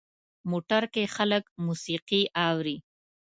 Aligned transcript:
موټر 0.51 0.83
کې 0.93 1.03
خلک 1.15 1.43
موسیقي 1.65 2.21
اوري. 2.47 2.77